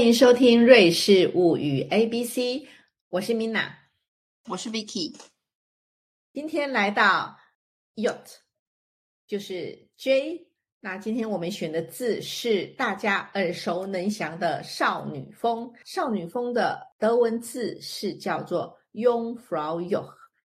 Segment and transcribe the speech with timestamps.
[0.00, 2.60] 欢迎收听《瑞士物语 A B C》，
[3.10, 3.70] 我是 Mina，
[4.48, 5.14] 我是 Vicky。
[6.32, 7.36] 今天来到
[7.96, 8.38] Yacht，
[9.26, 10.46] 就是 J。
[10.80, 15.70] 那今天我们选的字是大家耳熟能详的少女风。
[15.84, 20.14] 少女风的德文字是叫做 Jungfrau Joch。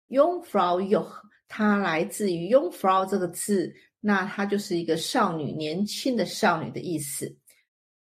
[0.10, 7.38] Jungfrau Joch，它来自于 Jungfrau 这个字，那它就是一个少女、年轻的少女的意思。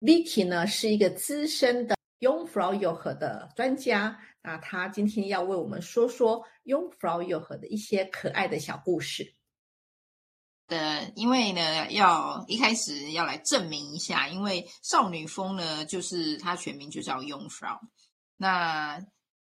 [0.01, 6.45] Vicky 呢是一个资深的 y o u n g f r a u y o h 的专家，那他今天要为我们说说
[6.65, 9.35] y o u n g f r a u y o h 的一些可爱的小故事。
[10.67, 17.81] 的，因为呢，要一开始要来证明一下，因为少女风呢，就是它全名就叫 Jungfrau。
[18.37, 19.05] 那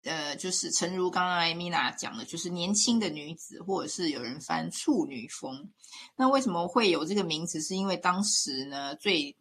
[0.04, 5.72] 呃，就是诚如刚刚艾米娜讲的，就是年轻的女子，或者是有人翻处女风。
[6.16, 7.62] 那为什么会有这个名字？
[7.62, 9.36] 是因为当时呢，最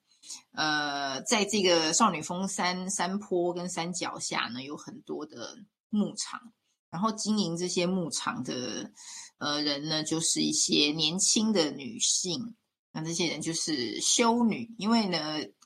[0.52, 5.56] 呃，在这个少女峰山山坡跟山脚下呢，有很多的
[5.90, 6.40] 牧场，
[6.90, 8.90] 然后经营这些牧场的
[9.38, 12.54] 呃人呢，就是一些年轻的女性，
[12.92, 15.18] 那这些人就是修女，因为呢，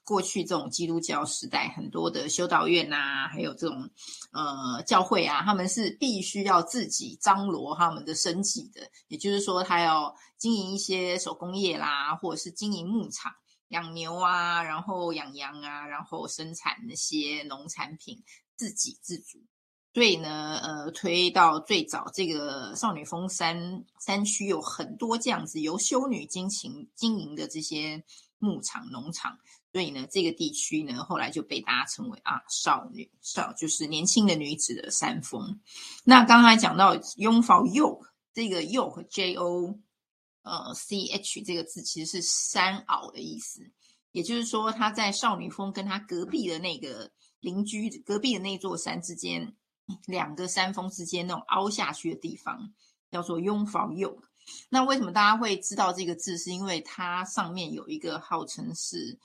[0.05, 3.89] 过去这种基督教时代，很多的修道院呐，还有这种
[4.33, 13.33] 呃教会啊，他们是必须要自己张罗他们的生计的，也就是说，他要经营一些手工业啦，或者是经营牧场。
[13.71, 18.23] 养牛啊，然后养羊啊，然后生产那些农产品，
[18.57, 19.39] 自给自足。
[19.93, 28.05] 所以呢，呃，推到最早，这个少女峰山山区有很多这样子由修女经营经营的这些
[28.39, 29.39] 牧场、农场。
[29.73, 35.61] 所以呢，这个地区呢，后来就被大家称为啊，少女少，就是年轻的女子的山峰。
[36.05, 39.79] 那刚才讲到拥抱 yoke，这个 yoke J O。
[40.43, 43.61] 呃，C H 这个字其实是山坳的意思，
[44.13, 49.55] 也就是说，他在少女峰跟他隔壁的那个邻居隔壁的那座山之间，
[50.07, 52.73] 两个山峰之间那种凹下去的地方，
[53.11, 54.23] 叫做拥房右。
[54.71, 56.39] 那为什么大家会知道这个字？
[56.39, 59.19] 是因为它上面有一个号称是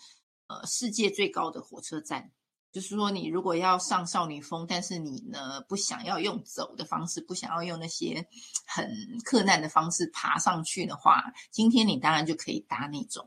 [0.47, 2.31] 呃世界最高的火车站。
[2.75, 8.27] 就是说，你如果要上少女峰，但是你呢不想要用走的方式，不想要用那些
[8.67, 8.85] 很
[9.23, 13.25] 困难的方式爬上去的话，今天你当然就可以搭那种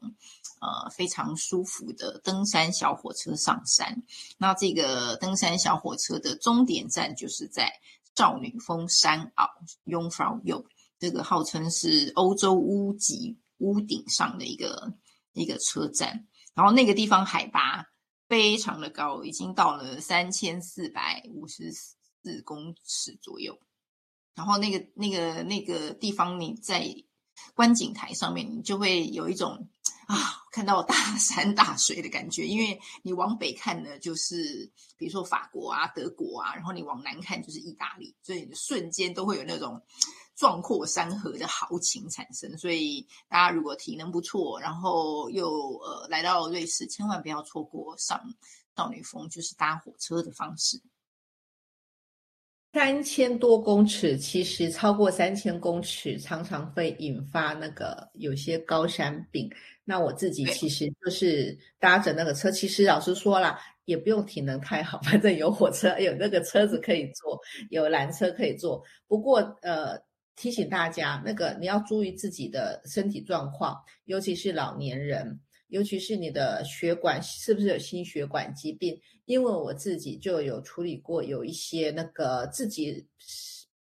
[0.60, 4.02] 呃非常舒服的登山小火车上山。
[4.36, 7.72] 那这个登山小火车的终点站就是在
[8.14, 9.48] 少女峰山坳
[9.86, 10.64] （Jungfrau j o
[10.98, 14.92] 这个号称是欧洲屋脊屋顶上的一个
[15.32, 17.86] 一个车站，然后那个地方海拔。
[18.28, 23.58] 非常的高，已经到了三千四百五十四公尺左右。
[24.34, 26.86] 然后那个那个那个地方，你在
[27.54, 29.68] 观景台上面，你就会有一种
[30.06, 30.16] 啊，
[30.52, 32.46] 看到大 山大水的感觉。
[32.46, 39.82] 因为你往北看呢，就是比如说法国啊、德国啊，然后你往南看就是意大利，所以你瞬间都会有那种。
[40.38, 48.22] 壮阔山河的豪情产生，所以大家如果体能不错，然后又呃来到瑞士，千万不要错过上
[48.76, 50.80] 少女峰，就是搭火车的方式。
[52.72, 59.50] 三千多公尺，其实超过三千公尺，常常会引发那个有些高山病。
[59.84, 68.80] 那我自己其实就是搭着那个车，其实老实说啦，也不用体能太好，反正有火车，有那个车子可以坐，有缆车可以坐。
[69.08, 70.00] 不过呃。
[70.38, 78.96] 提醒大家，那个你要注意自己的身体状况，尤其是老年人，尤其是你的血管是不是有心血管疾病？
[79.24, 83.04] 因为我自己就有处理过，有一些那个自己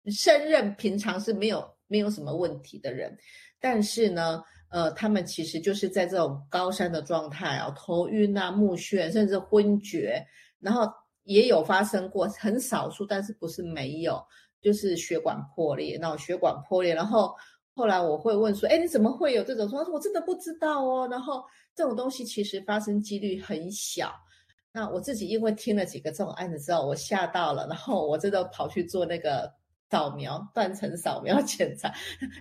[0.07, 3.15] 胜任平常是没有没有什么问题的人，
[3.59, 4.41] 但是呢，
[4.71, 10.25] 呃，他们其实就是在这种高山的状态啊，头晕啊、目眩，甚至昏厥，
[10.59, 10.91] 然后
[11.25, 14.19] 也有发生过，很少数，但是不是没有。
[14.61, 17.33] 就是血管破裂，脑血管破裂，然后
[17.73, 19.69] 后来我会问说，哎，你怎么会有这种？
[19.69, 21.07] 说我真的不知道哦。
[21.09, 21.43] 然后
[21.75, 24.13] 这种东西其实发生几率很小。
[24.71, 29.51] 那我自己因为听了几个这种案子之后，我吓到了，然后我真的跑去做那个
[29.89, 31.93] 扫描断层扫描 检查，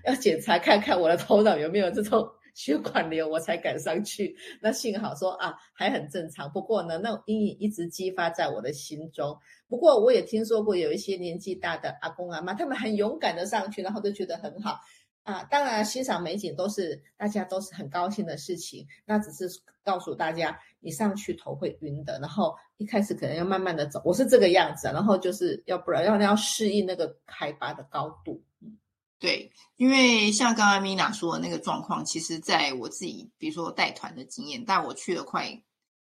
[0.04, 2.28] 要检查看看我的头脑有没有这种。
[2.58, 4.36] 血管瘤，我才敢上去。
[4.60, 6.50] 那幸好说啊，还很正常。
[6.50, 9.38] 不过呢，那阴影一直激发在我的心中。
[9.68, 14.80] 不过我也听说过有一些年纪大的阿公阿妈，他们很勇敢的上去，然后都觉得很好
[15.22, 15.44] 啊。
[15.44, 18.84] 当然，欣赏美景都是大家都是很高兴的事情。
[19.04, 19.48] 那只是
[19.84, 22.18] 告诉大家，你上去头会晕的。
[22.18, 24.88] 然后一开始可能要慢慢的走，我是这个样子。
[24.88, 28.42] 然后就是要不然要要适应那个海拔的高度。
[28.60, 28.76] 嗯
[29.20, 35.60] 对，因为像刚刚米娜说的那个状况，其实在我自己，比如说带团的经验，但我去了快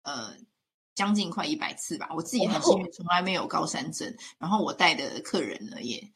[0.02, 0.36] 呃
[0.94, 2.10] 将近快一百次吧。
[2.14, 6.12] 我自己很幸运，从来没有高山症，然后我带的客人呢也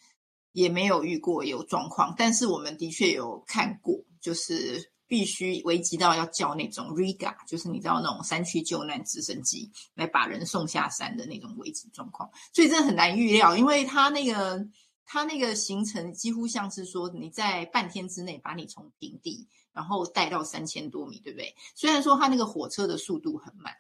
[0.53, 14.63] 也没有遇过有状况，但是我们的确有看过，就是必须危急到要叫那种 Riga，就是你知道那种山区救难直升机来把人送下山的那种危急状况，所以真的很难预料，因为他那个。
[15.07, 21.55] 它那个行程几乎像是说，你在半天之内把你从平地，然后带到三千多米，对不对？
[21.75, 23.75] 虽然说它那个火车的速度很慢，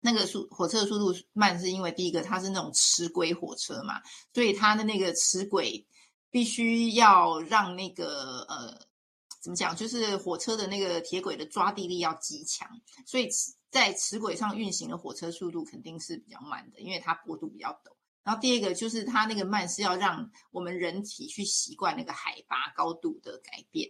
[0.00, 4.00] 那个速火车的速度慢是因为第一个它是那种齿轨火车嘛，
[4.32, 5.86] 所以它的那个齿轨
[6.30, 8.86] 必须要让那个呃
[9.40, 12.68] 怎么讲，就是火车的那个铁轨的抓地力要极强，
[13.06, 13.28] 所以
[13.70, 17.95] 在齿轨上运行的火车速度肯定是比较慢的，因为它坡度比较陡。
[18.26, 23.88] 然后第二个就是它那个慢是要让我们人体去习惯那个海拔高度的改变，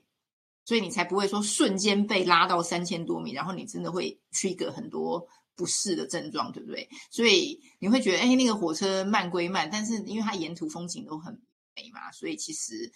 [0.66, 6.86] 所以你才不会说瞬间被拉到三千多米，然后你真的会 trigger 很多不适的症状，对不对？
[7.10, 11.32] 所以你会觉得，哎，那个火车慢归慢，但是因为它沿途风景都很
[11.74, 12.92] 美嘛，所以其实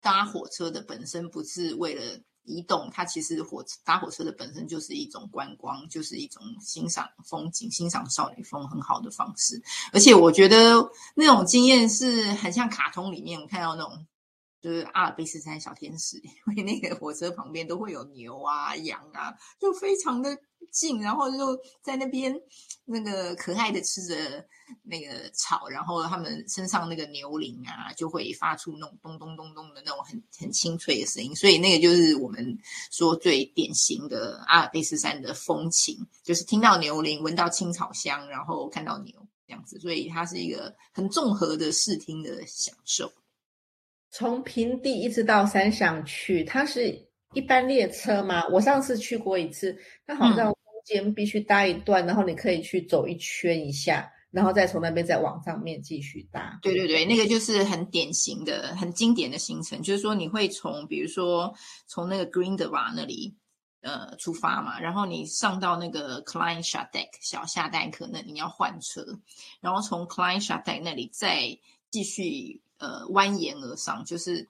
[0.00, 2.20] 搭火车的本身不是为了。
[2.46, 9.60] 移动，它其实火车搭火车的本身就是一种观光，就是一种欣赏风景、欣赏少女风很好的方式。
[9.92, 14.06] 而且我觉得那种经验是很像卡通里面看到那种，
[14.62, 16.16] 就是阿尔卑斯山小天使，
[16.56, 20.38] 因为那个火车旁边都会有牛啊、羊啊，就非常的
[20.70, 22.34] 近，然后就在那边
[22.84, 24.46] 那个可爱的吃着。
[24.82, 32.58] 那个草，然后他们身上那个牛铃啊，就会发出那种咚咚咚咚的那种很很清脆的声音，所以那个就是我们
[32.90, 39.14] 说最典型的阿尔卑斯山的风情，就是听到牛铃，闻到青草香，然后看到牛
[39.46, 43.12] 这样子，所以它是一个很综合的视听的享受。
[44.10, 48.46] 从平地一直到山上去，它是一般列车吗？
[48.48, 49.76] 我上次去过一次，
[50.06, 54.10] 它好像中间必须搭一段，然后你可以去走一圈一下。
[54.30, 56.58] 然后再从那边再往上面继续搭。
[56.60, 61.54] 对对对，那个就是很典型的、很经典的行程，就是说你会从，比如说
[61.86, 63.34] 从那个 Green d e v a 那里
[63.80, 69.18] 呃出发嘛，然后你上到那个 Klein s h a d e c k 小下代克那里你要换车，
[69.60, 71.58] 然后从 Klein s h a d e c k 那里再
[71.90, 74.48] 继续呃蜿蜒而上，就是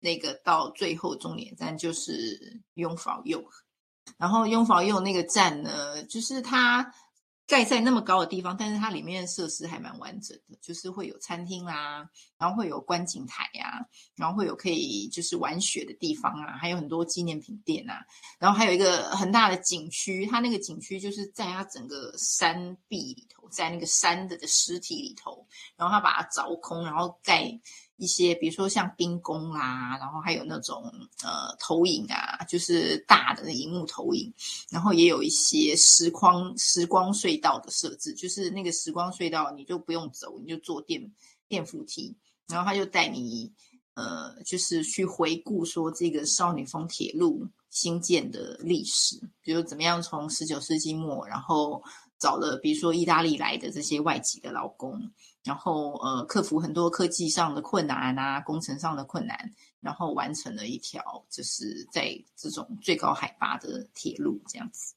[0.00, 3.44] 那个到最后终点站就是雍法右，
[4.16, 6.94] 然后雍法右那个站呢，就是它。
[7.46, 18.04] 盖在那么高的地方，但是它里面的设施还蛮完整的，就是会有餐厅啦，然后会有观景台呀，然后会有可以就是玩雪的地方啊，还有很多纪念品店啊，
[18.40, 25.46] 然后还有一个很大的景区，它那个景区就是在它整个山壁里头，在那个山的的尸体里头，
[25.76, 27.60] 然后它把它凿空，然后盖。
[27.98, 30.92] 一些，比如说像冰宫啦，然后还有那种
[31.24, 34.32] 呃投影啊，就是大的荧幕投影，
[34.70, 41.10] 然后也有一些时光时光隧道的设置，就是那个时光隧道你就不用走，你就坐电
[41.48, 42.14] 电扶梯，
[42.48, 43.50] 然后他就带你
[43.94, 51.82] 呃，就是去回顾说这个少女峰铁路新建的历史，比如怎么样从十九世纪末，然后
[52.18, 55.10] 找了比如说意大利来的这些外籍的劳工。
[55.46, 59.38] 然后，呃，克服很多科技上的困难啊，工程上的困难，
[59.80, 64.94] 然后完成了一条就是在这种最高海拔的铁路，这样子。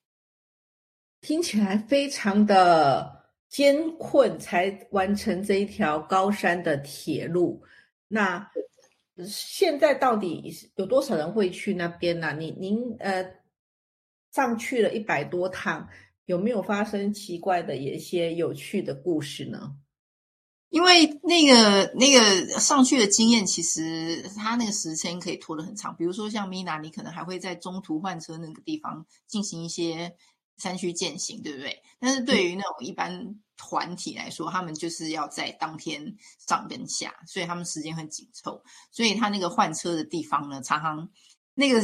[1.21, 7.63] 听起来非常的艰困，才完成这一条高山的铁路。
[8.07, 8.49] 那
[9.27, 12.33] 现在到底有多少人会去那边呢？
[12.33, 13.23] 你您呃
[14.31, 15.87] 上去了一百多趟，
[16.25, 19.75] 有没有发生奇怪的、一些有趣的故事呢？
[20.69, 25.95] 因为那个那个上去的经验，其实它那个时间可以拖得很长。
[25.95, 30.15] 比如说像米娜，你可能还会在中途换车那个地方进行一些
[30.57, 31.81] 山区践行，对不对？
[31.99, 36.15] 但是对于那种一般团体来说，他们就是要在当天
[36.47, 38.61] 上跟下，所以他们时间很紧凑。
[38.91, 41.09] 所以他那个换车的地方呢，常常
[41.55, 41.81] 那个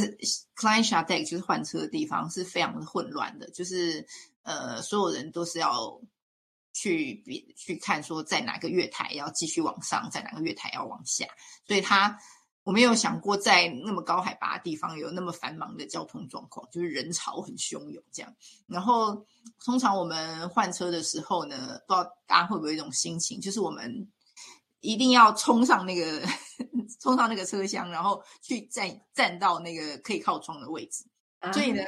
[0.54, 4.06] Klein Shadek 就是换车的地方是非常的混乱的，就是
[4.42, 6.00] 呃，所有人都是要。
[6.76, 11.26] 去比去看说在哪个月台要继续往上，在哪个月台要往下，
[11.66, 12.18] 所以他
[12.64, 18.36] 我没有想过在那么高海拔的地方有那么繁忙的交通状况，就是人潮很汹涌这样。
[18.66, 19.24] 然后
[19.64, 24.06] 通常我们换车的时候呢，不知道大家会不会有一种心情，就是我们
[24.80, 26.20] 一定要冲上那个
[27.00, 31.06] 冲上那个车厢，然后去站站到那个可以靠窗的位置。
[31.54, 31.82] 所以呢，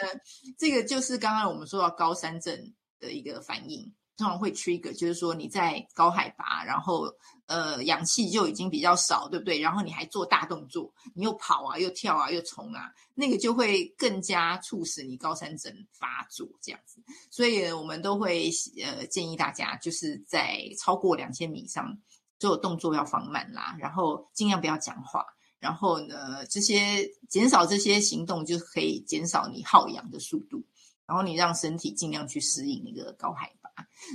[0.56, 3.92] 这个就是刚刚我们说到高山症的一个反应。
[4.18, 7.06] 通常会 trigger，就是说你在高海拔，然后
[7.46, 9.60] 呃氧气就已经比较少，对不对？
[9.60, 17.00] 然后你还做大动作，你又跑啊，又跳啊，又冲啊，那个就会更加促使你高山症发作这样子。
[17.30, 18.50] 所以我们都会
[18.82, 21.96] 呃建议大家，就是在超过两千米以上，
[22.40, 25.24] 做动作要放慢啦，然后尽量不要讲话，
[25.60, 30.60] 然后呢这些减少这些行动，就可以减少你耗氧的速度，
[31.06, 33.52] 然后你让身体尽量去适应那个高海。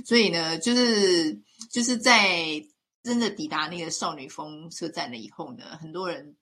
[0.04, 1.40] 所以呢，就是
[1.70, 2.64] 就是在
[3.02, 6.36] 真的抵达那个少女峰车站了以后呢，很多人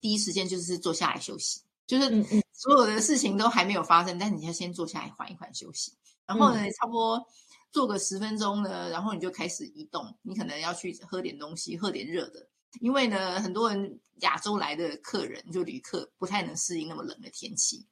[0.00, 5.92] 第一时间就是坐下来休息，就是所有的事情都还没有发生，但你要先坐下来缓一缓休息。
[6.26, 7.26] 然后呢，差不多
[7.72, 12.48] 坐个十分钟呢，然后你就开始移动，你可能要去喝点东西，喝点热的，
[12.80, 17.84] 因为呢，很多人亚洲来的客人就旅客不太能适应那么冷的天气，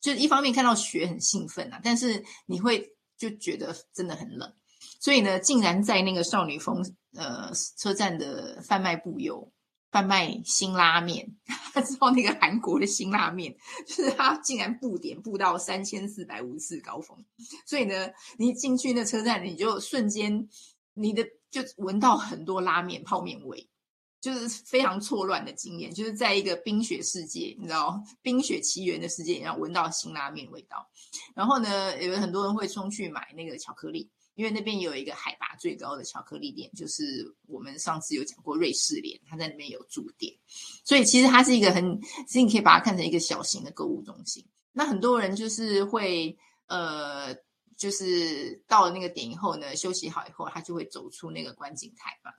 [0.00, 2.92] 就一方面看到雪很兴奋啊，但是你会。
[3.16, 4.52] 就觉得真的很冷，
[5.00, 9.50] 所以呢，竟然在那个少女峰呃车站的贩卖部有
[9.90, 11.34] 贩卖辛拉面，
[11.72, 13.56] 他知道那个韩国的辛拉面，
[13.86, 17.16] 就是他竟然布点布到三千四百五十四高峰，
[17.64, 18.08] 所以呢，
[18.38, 20.48] 你进去那车站，你就瞬间
[20.94, 23.68] 你的就闻到很多拉面泡面味。
[24.20, 30.88] 就是非常错乱的经验，就是在一个冰雪世界，你知道 冰雪奇缘的世界，然后闻到辛拉面味道。
[31.34, 40.34] 然后呢，有很多人会冲去买那个巧克力，因为那边有一个海拔最高的巧克力店，就是我们上次有讲过瑞士莲，它在那边有驻店。
[40.84, 44.44] 所以其实它是一个很，其实你可以把它看成一个小型的购物中心。
[44.72, 47.34] 那很多人就是会，呃，
[47.76, 52.32] 就是到了那个点以后呢，休息好以后，他就会走出那个观景台嘛。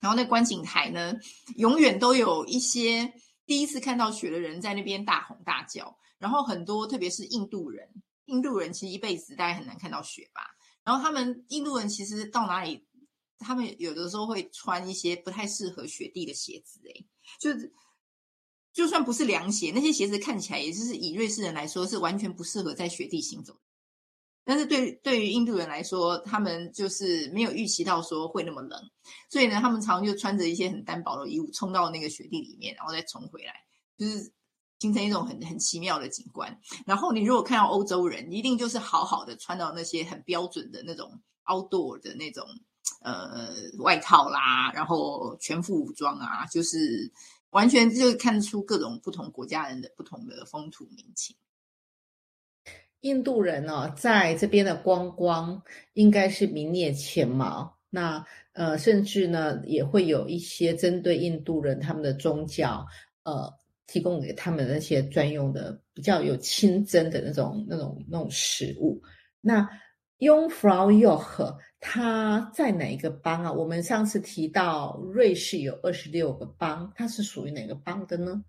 [0.00, 1.14] 然后那观景台呢，
[1.56, 3.12] 永远都有一些
[3.46, 5.96] 第一次看到雪的人在那边大吼大叫。
[6.18, 7.88] 然后很多，特别是印度人，
[8.26, 10.42] 印度人其实一辈子大概很难看到雪吧。
[10.84, 12.86] 然后他们印度人其实到哪里，
[13.38, 17.06] 他们有的时候会穿一些不太适合雪地的鞋子，诶
[17.38, 17.72] 就是
[18.72, 23.58] 就算不是凉鞋，那些鞋子看起来也就是以瑞士人来说是完全不适合在雪地行走。
[24.50, 28.82] 但是对对于印度人来说，他们就是没有预期到说会那么冷，
[29.28, 33.54] 所以呢，他们常常就穿着一些很单薄的衣物冲到那个雪地里面，然后再冲回来，
[33.96, 34.32] 就是
[34.80, 36.58] 形成一种很很奇妙的景观。
[36.84, 42.44] 然后你如果看到欧洲人，一定就是好好的穿到那些很标准的那种 outdoor 的那种
[43.02, 47.12] 呃外套啦，然后全副武装啊，就是
[47.50, 51.36] 完全就看出各种不同国家人的不同的风土民情。
[53.00, 55.62] 印度人呢，在这边的观光
[55.94, 57.76] 应该是名列前茅。
[57.88, 62.86] 那呃，甚至呢，也会有一些针对印度人他们的宗教，
[63.24, 63.52] 呃，
[63.86, 69.00] 提供给他们那些专用的、比较有清真的那种、那种、那种食物。
[69.40, 69.68] 那
[70.18, 73.50] Jungfrau Joch 它在哪一个邦啊？
[73.50, 78.44] 我们上次提到瑞士有二十六个邦，它是属于哪个邦的呢？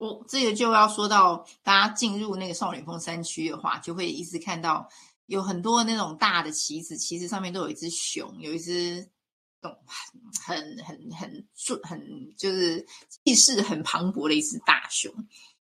[0.00, 4.88] 我这个就要说到，大家进入那个少女峰山区的话，就会一直看到
[5.26, 9.06] 有很多那种大的旗子，旗子上面都有一只熊，有一只
[9.60, 9.70] 很
[10.82, 12.86] 很很很很就是
[13.24, 15.12] 气势很磅礴的一只大熊。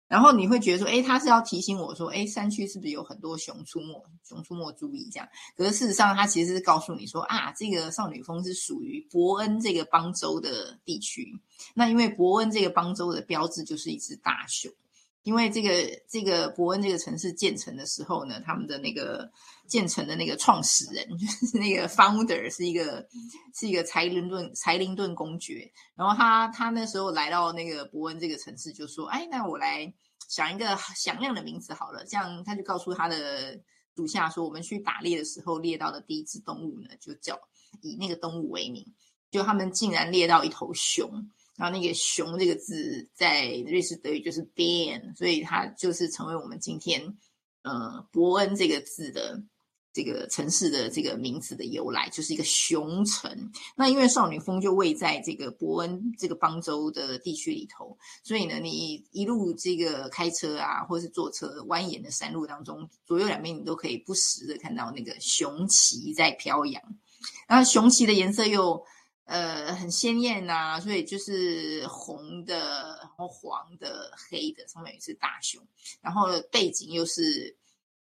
[0.09, 4.03] 然后你会觉得说，哎，他是要提醒我说，哎，山区是不是有很多熊出没？
[4.25, 5.29] 熊出没，注意这样。
[5.55, 11.39] 可是事实上，他其实是告诉你说，啊，这个少女峰是属于伯恩这个邦州的地区。
[11.75, 14.73] 那因为伯恩这个邦州的标志就是一只大熊。
[15.29, 15.69] 因为这个
[16.09, 19.31] 这个伯恩这个城市建成的时候呢，他们的那个
[19.67, 23.07] 建成的那个创始人 就是那个 founder 是一个
[23.55, 29.93] 是一个柴林顿柴林顿公爵，然后他他那时候来到那个伯恩这个城市，就说：“哎，那我来
[30.31, 33.61] 想一个响亮的名字好了。”这样他就告诉他的
[33.95, 37.39] 属下说：“我们去打猎的时候猎到的第一只动物呢，就叫
[37.83, 38.83] 以那个动物为名。”
[39.31, 41.29] 就他们竟然猎到一头熊。
[41.59, 47.03] 然后那个“熊”这个字在瑞士德语就是 b e a n 所以它就是成为我们今天
[47.63, 49.43] 呃伯恩这个字的
[49.93, 53.51] 这个城市的这个名字的由来，就是一个熊城。
[53.75, 66.81] 那因为少女峰就位在这个伯恩这个邦州的地区里头，所以呢，你一路这个开车啊，或是坐车蜿蜒的山路当中，左右两边你都可以不时的看到那个熊旗在飘扬。
[67.49, 68.81] 然后熊旗的颜色又。
[69.29, 75.63] 呃，很鲜艳呐，所以就是红的，然后黄的、黑的，上面有一只大熊，
[76.01, 77.55] 然后背景又是，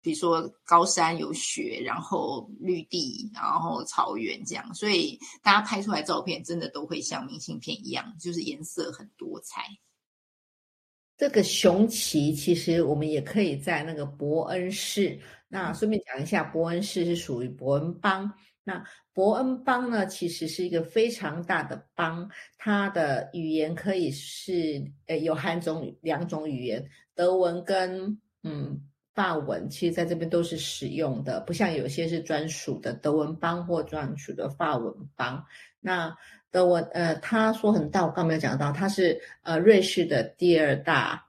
[0.02, 9.66] 比如说高山有雪，然后绿地，然后草原这样，所以大家拍出来照片真的都会像明信片一样，就是颜色很多彩。
[11.18, 18.32] 这个熊旗其实我们也可以在那个伯恩市，那顺便讲一下，伯恩市是属于伯恩邦。
[18.70, 18.86] 那
[19.16, 28.80] 伯恩邦呢，其实是一个非常大的邦，它的语言可以是呃有含种两种语言，德文跟嗯
[29.16, 35.44] 法文，其实在这边都是使用的，不像有些是专属的德文邦或专属的法文邦。
[35.80, 36.16] 那
[36.52, 41.26] 德文呃，他说很大，我刚没有讲到，它是呃瑞士的第二大。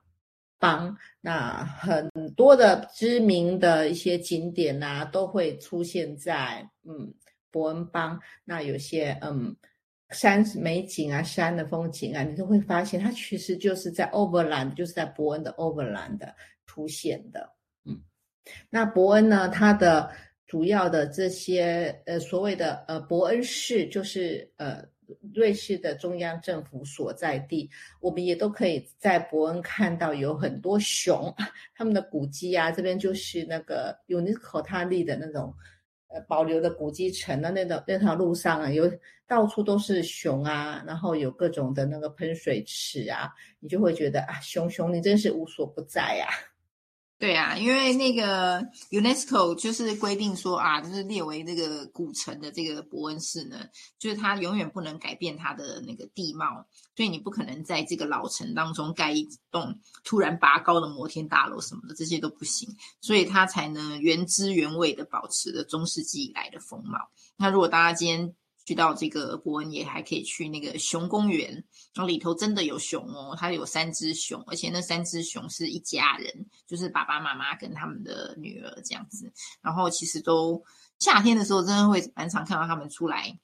[0.62, 7.14] 邦，那很多的知名的一些景点呐，都会出现在嗯
[7.50, 8.21] 伯恩邦。
[8.45, 9.54] 那有些嗯
[10.11, 16.19] 山美景啊，山的风景啊，你都会发现它其实就是在 Overland，就是在伯恩的 Overland
[16.66, 17.52] 出现的。
[17.85, 18.00] 嗯，
[18.69, 20.11] 那伯恩呢，它的
[20.47, 24.88] 主要的这些呃所谓的呃伯恩市，就是呃。
[25.35, 27.69] 瑞士的中央政府所在地，
[28.00, 31.35] 我们也都可以在伯恩看到有很多熊，
[31.75, 35.52] 他们的古迹啊，这边就是那个 UNESCO 它立的那种
[36.11, 38.90] 呃保留的古迹城的那条那条路上啊，有
[39.26, 46.29] 到处都是熊啊，然后有各种的那个喷水池啊，你就会觉得啊，熊熊你真是无所不在呀。
[47.21, 53.59] 对啊，因为那个 UNESCO 就是规定说啊，就是列为这个古城的这个伯恩市呢，
[53.99, 66.99] 就是它永远不能改变它的那个地貌，所以你不可能在这个老城当中盖一栋突然拔高的摩天大楼什么的，这些都不行，所以它才能原汁原味的保持着中世纪以来的风貌。
[67.37, 68.35] 那如果大家今天，
[68.71, 71.53] 去到这个伯恩也还可以去那个熊公园，
[71.93, 79.33] 然后里头真的有熊哦，它有三只熊，而且那三只熊是一家人，就是爸爸妈妈跟他们的女儿这样子。
[79.61, 80.62] 然后其实都
[81.00, 83.37] 夏天的时候，真的会蛮常看到他们出来。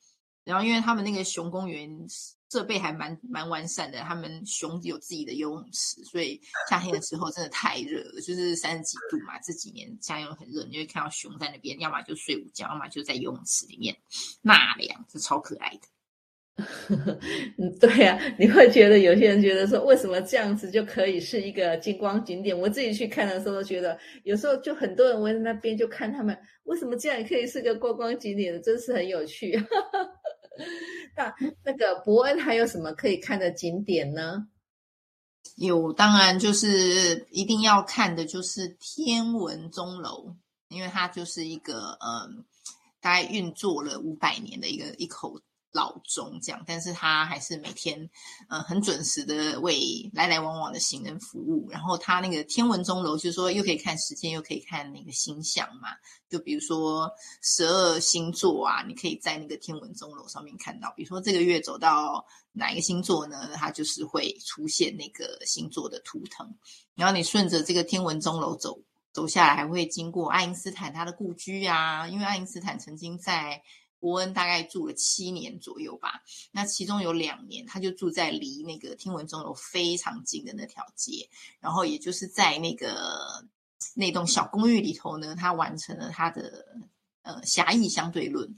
[0.44, 2.06] 然后因为他们那个熊公园。
[2.50, 9.38] 设备还蛮蛮完善的，他们熊有自己的游泳池，所以夏天的时候真的太热了，就是三十几度嘛。
[9.40, 13.96] 这几年夏天很热，你会看到熊在那边，要么就睡午觉，要么就在游泳池里面
[14.42, 15.80] 纳凉，是超可爱的。
[17.58, 22.58] 嗯，对呀，你会觉得有些人觉得说，为什么这样子就可以是一个金光景点？
[22.58, 28.62] 我自己去看的时候都觉得，有时候就很多人围在那边就看他们，为什么这样也可以是个观光景点？
[28.62, 29.52] 真是很有趣。
[31.16, 34.48] 那那个伯恩还有什么可以看的景点呢？
[35.56, 40.36] 有，当然就是一定要看的，就是天文钟楼，
[40.68, 42.44] 因为它就是一个嗯，
[43.00, 45.40] 大概运作了五百年的一个一口。
[45.76, 48.08] 老钟这样，但是他还是每天，
[48.48, 49.78] 呃，很准时的为
[50.14, 51.68] 来来往往的行人服务。
[51.70, 55.90] 然后他那个天文钟楼，就是说又可以看时间，又可以看那个星象嘛。
[56.30, 57.10] 就比如说
[57.42, 60.90] 十二星座啊，你可以在那个天文钟楼上面看到。
[60.96, 63.50] 比如说这个月走到哪一个星座呢？
[63.54, 66.50] 它就是会出现那个星座的图腾。
[66.94, 68.80] 然后你顺着这个天文钟楼走
[69.12, 73.62] 走下来，还会经过爱因斯坦他的故居啊，因为爱因斯坦曾经在。
[73.98, 81.28] 伯恩大概住了七年左右吧，那其中有两年他就住在离那个天文钟楼非常近的那条街，
[81.60, 83.42] 然后也就是在那个
[83.94, 86.66] 那栋小公寓里头呢，他完成了他的
[87.22, 88.54] 呃狭义相对论，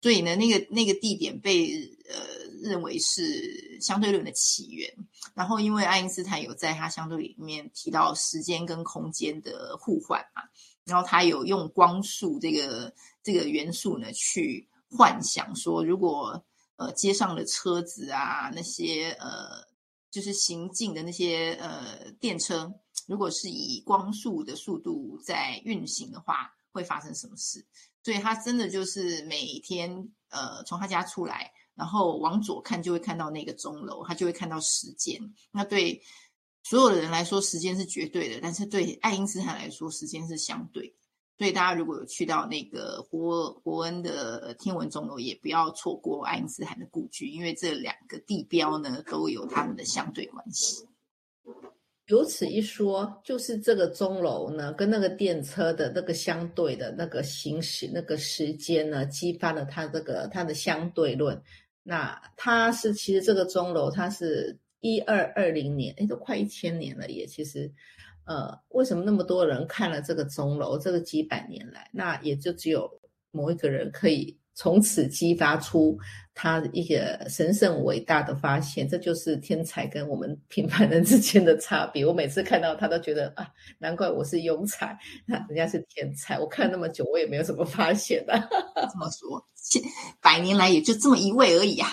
[0.00, 1.70] 所以呢，那个那个地点被
[2.08, 2.16] 呃
[2.62, 4.90] 认为是相对论的起源。
[5.34, 10.42] 然后因为爱因斯坦有在他相对里面提到时间跟空间的互换嘛，
[10.84, 14.66] 然后他有用光速这个这个元素呢去。
[14.90, 16.44] 幻想说，如果
[16.76, 19.62] 呃街上的车子啊，那些呃
[20.10, 22.72] 就是行进的那些呃电车，
[23.06, 27.64] 如果是以光速的速度在运行的话，会发生什么事？
[28.02, 35.20] 所以他真的就是每天呃从他家出来，然后往左看就会看到那个钟楼，他就会看到时间。
[35.50, 36.02] 那对
[36.62, 40.94] 所有的人来说，时间是绝对的，但是对爱因斯坦来说，时间是相对。
[41.38, 50.84] 所以大家如果有去到那个伯伯恩的天文钟楼，也不要错过爱因斯坦的故居，因为这两个地标呢都有他们的相对关系。
[52.06, 61.40] 由此一说，就是这个钟楼呢跟那个电车的那个相对的那个行驶那个时间呢，激发了它这个它的相对论。
[61.84, 67.72] 那它是其实这个钟楼它是一二二零年，哎，都快一千年了也其实。
[68.28, 70.78] 呃，为什么那么多人看了这个钟楼？
[70.78, 72.86] 这个几百年来，那也就只有
[73.30, 75.98] 某一个人可以从此激发出
[76.34, 78.86] 他一个神圣伟大的发现。
[78.86, 82.04] 这就是天才跟我们平凡人之间的差别。
[82.04, 86.38] 我每次看到他都觉得啊，难怪我是庸才，那人家是天才。
[86.38, 88.34] 我看那么久，我也没有什么发现的。
[88.92, 89.80] 这么说，千
[90.20, 91.88] 百年来也就这么一位而已啊。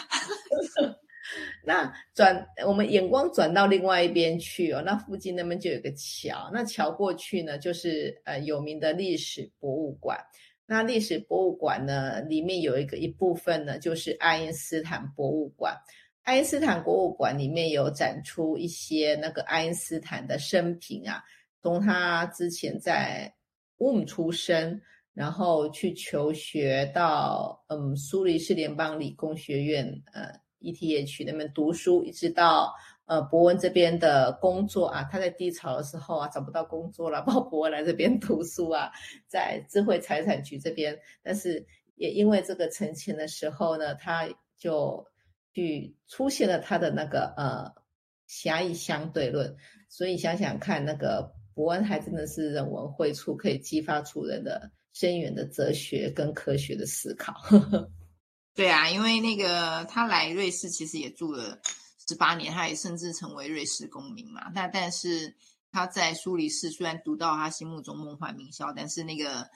[1.65, 10.17] 那转我们眼光转到另外一边去哦，那附近那边就有个桥，那桥过去呢，就是呃有名的历史博物馆。
[10.67, 15.75] 那历史博物馆呢，里面有一个一部分呢，就是爱因斯坦博物馆。
[16.23, 21.23] 爱因斯坦博物馆里面有展出一些那个爱因斯坦的生平啊，
[21.61, 23.31] 从他之前在
[23.77, 24.81] 乌姆出生，
[25.13, 30.31] 然后去求学到嗯苏黎世联邦理工学院呃
[30.65, 32.73] ETH 那边读书，一直到
[33.05, 38.91] 呃伯恩这边的工作啊，他在低潮的时候啊找不到工作了，鲍伯恩来这边读书啊，
[39.27, 45.05] 在智慧财产局这边，但是也因为这个成钱的时候呢，他就。
[45.57, 47.71] 去出现了他的那个呃
[48.27, 49.55] 狭义相对论，
[49.87, 57.31] 所以想想看，那个伯恩还真的是人文荟处，可以激发出人的深远的哲学跟科学的思考。
[57.35, 57.89] 呵 呵
[58.55, 61.59] 对啊，因为那个他来瑞士其实也住了
[62.07, 64.49] 十八年，他也甚至成为瑞士公民嘛。
[64.55, 65.35] 那但是
[65.71, 69.47] 他在苏黎世虽然读到他心目中梦幻名校，但是那个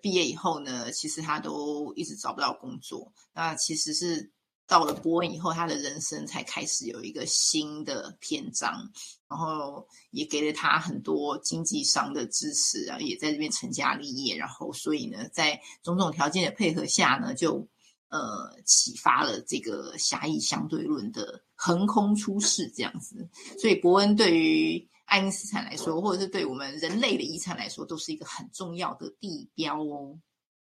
[0.00, 3.12] 毕业以后呢，其实他都一直找不到工作。
[3.32, 4.32] 那其实是。
[4.70, 8.88] 到了波恩以后，他的人生才开始有一个新的篇章，
[9.28, 17.66] 然后也给了他很多经济上的支持啊，也在这边成家立业，然后所以呢，在种种条件的配合下呢，就
[18.10, 23.28] 呃启发了这个狭义相对论的横空出世这样子。
[23.58, 30.18] 所以伯恩对于爱因斯坦来说，或者是对我们人类的遗产来说，都是一个很重要的地标哦。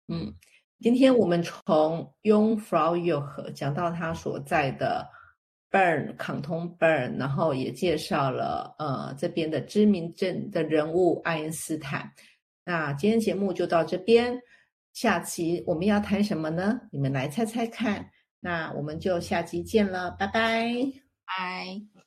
[0.07, 0.33] 嗯。
[0.83, 5.07] 今天我们从 Jungfrau Joch 讲到他所在的
[5.69, 12.11] Bern 康通 Bern，然后也介绍了呃这边的知名镇的人物爱因斯坦。
[12.65, 14.41] 那今天节目就到这边，
[14.93, 16.82] 下期我们要谈什么呢？
[16.91, 18.10] 你们来猜猜看。
[18.39, 20.73] 那我们就下期见了，拜拜，
[21.25, 22.00] 拜。